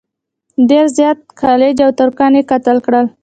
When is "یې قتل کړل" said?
2.37-3.05